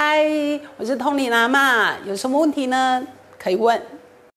[0.00, 0.24] 嗨，
[0.76, 3.04] 我是通灵阿妈，有什么问题呢？
[3.36, 3.82] 可以问。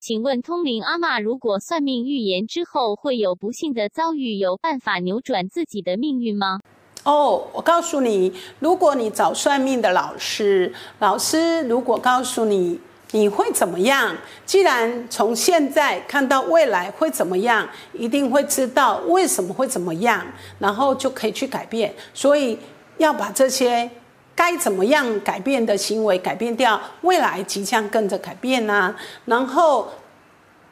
[0.00, 6.58] 请问通灵阿妈，如果算命预言之后会有不幸的遭遇，有办法扭转自己的命运吗？
[7.04, 12.80] 哦，我告诉你，如果你找算命的老师，老师如果告诉你
[13.12, 20.26] 你会怎么样，既然从现在看到未来会怎么样，一定会知道为什么会怎么样，
[20.58, 21.94] 然后就可以去改变。
[22.12, 22.58] 所以
[22.98, 23.88] 要把这些
[24.42, 28.92] 该怎么样改变的行为改变掉，未来即将跟着改变呢。
[29.26, 29.88] 然后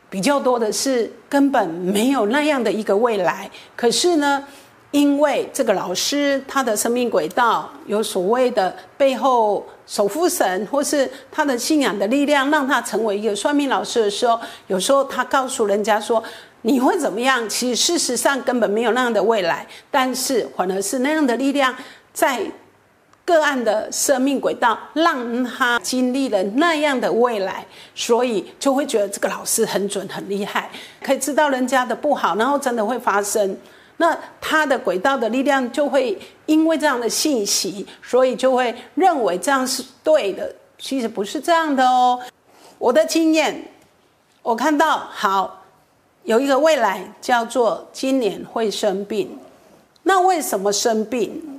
[0.08, 4.44] 比较多的是根本没有那样的一个未来，可是呢？
[4.90, 16.20] 因为这个老师他的生命轨道有所谓的背后守护神，或是他的信仰的力量，让他成为一个算命老师的时候，有时候他告诉人家说
[16.62, 17.48] 你会怎么样？
[17.48, 21.72] 其实事实上根本没有那样的未来，但是反而是那样的力量
[22.12, 22.42] 在
[23.30, 30.68] 个案的生命轨道，让他经历了那样的未来，所以就会觉得这个老师很准很厉害，
[31.00, 33.56] 可以知道人家的不好，然后真的会发生。
[33.98, 40.52] 那他的轨道的力量就会因为这样的信息，所以就会认为这样是对的。
[40.76, 42.20] 其实不是这样的哦。
[42.78, 43.62] 我的经验，
[44.42, 45.62] 我看到好
[46.24, 49.38] 有一个未来叫做今年会生病。
[50.02, 51.49] 那为什么生病？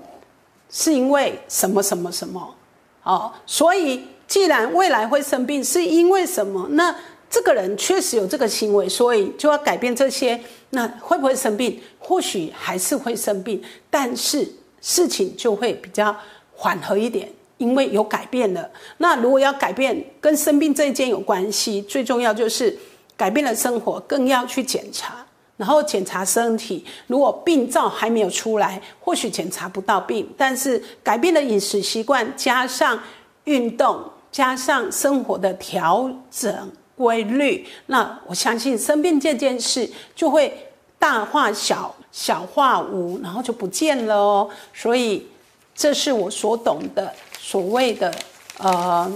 [0.71, 2.55] 是因为什么什么什么？
[3.03, 6.67] 哦，所以既然未来会生病，是因为什么？
[6.71, 6.95] 那
[7.29, 10.39] 这个人确实有这个行为，所以就要改变这些。
[10.71, 11.81] 那会不会生病？
[11.99, 16.15] 或许还是会生病，但是事情就会比较
[16.55, 18.69] 缓和一点，因为有改变了。
[18.97, 22.77] 那如果要改变跟生病这一件有关系，最重要就是
[23.17, 25.25] 改变了生活，更要去检查，
[25.61, 26.83] 然后检查身体。
[27.05, 32.99] 如果病灶还没有出来，或许检查不到病，但是改变了饮食习惯，加上
[33.43, 36.71] 运动，加上生活的调整。
[36.97, 40.55] 规律，那我相信生病这件事就会
[40.99, 44.47] 大化小，小化无，然后就不见了哦。
[44.71, 45.25] 所以
[45.73, 48.13] 这是我所懂的所谓的
[48.59, 49.11] 呃，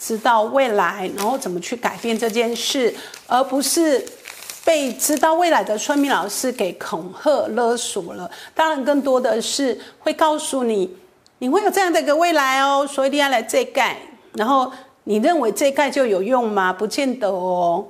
[0.00, 2.92] 知道未来，然后怎么去改变这件事，
[3.28, 4.04] 而不是
[4.64, 8.30] 被知道未来的村民老师给恐吓勒索了。
[8.54, 10.96] 当然，更多的是会告诉你，
[11.38, 13.96] 你会有这样的一个未来哦，所以你要来这盖，
[14.34, 14.72] 然后。
[15.04, 16.70] 你认为这盖就有用吗？
[16.70, 17.84] 不见得哦。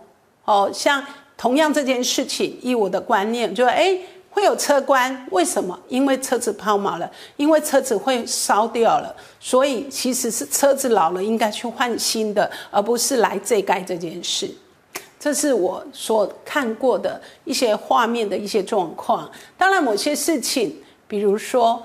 [0.45, 1.05] 哦，像
[1.37, 3.99] 同样这件事情，以我的观念，就哎
[4.31, 5.79] 会有车关，为什么？
[5.89, 14.49] 因为车子抛锚了，因为车子会烧掉了，所以其实是车子老了，应该去换新的，而不是来这盖这件事。
[15.21, 19.31] 这是我所看过的一些画面的一些状况。
[19.57, 20.75] 当然，某些事情，
[21.07, 21.81] 比如说，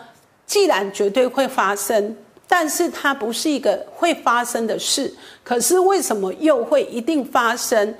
[0.47, 2.17] 既然绝对会发生。
[2.47, 5.11] 但是它不是一个会发生的事，
[5.43, 7.95] 可是为什么又会一定发生？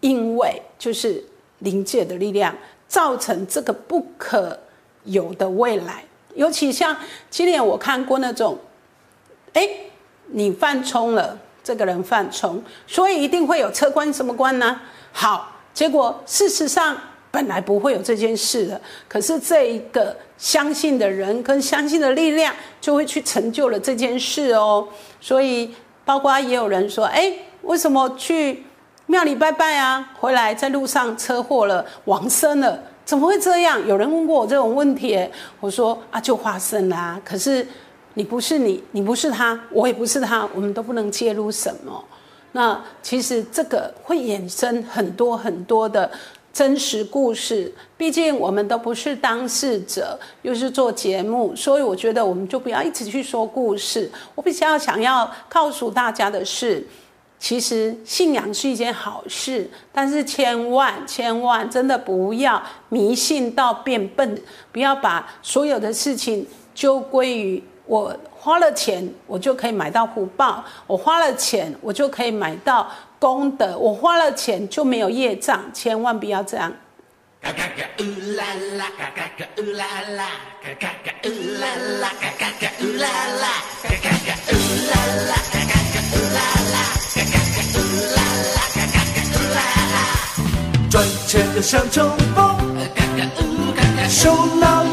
[0.00, 1.24] 因为就是
[1.60, 2.54] 灵界的力量
[2.86, 4.56] 造成这个不可
[5.04, 6.04] 有的未来。
[6.34, 6.94] 尤其像
[7.30, 8.58] 今年我看过那种，
[9.54, 9.66] 哎，
[10.26, 14.80] 你犯冲了，这个人犯冲，所以一定会有车关什么关呢？
[15.10, 16.96] 好，结果事实上。
[17.28, 24.88] 本来不会有这件事的，可是这一个相信的人跟相信的力量，就会去成就了这件事哦。
[25.20, 28.64] 所以，包括也有人说：“哎，为什么去
[29.04, 30.12] 庙里拜拜啊？
[30.18, 35.28] 回来在路上车祸了，亡生了，怎么会这样？”有人问过我这种问题，
[35.60, 37.20] 我说：“啊，就发生了。
[37.22, 37.66] 可是
[38.16, 42.04] 你不是你，你不是他，我也不是他，我们都不能介入什么。
[42.50, 46.10] 那其实这个会衍生很多很多的。”
[46.56, 54.10] 真实故事，毕竟我们都不是当事者，又是做节目，所以我觉得我们就不要一直去说故事。
[54.34, 56.82] 我比较想要告诉大家的是，
[57.38, 64.40] 其实信仰是一件好事，但是千万千万真的不要迷信到变笨，
[64.72, 72.86] 不要把所有的事情就归于我花了钱，我就可以买到福报；我花了钱，我就可以买到。
[73.18, 76.70] 功德，我花了钱就没有业障，千万不要这样。
[90.90, 92.76] 赚钱的像冲锋，
[94.10, 94.85] 收脑。